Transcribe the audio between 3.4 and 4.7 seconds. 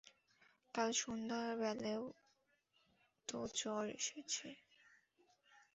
জ্বর এসেছে?